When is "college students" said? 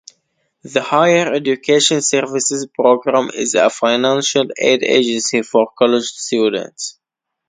5.77-6.97